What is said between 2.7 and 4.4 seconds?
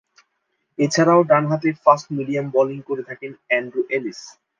করে থাকেন Andrew Alice.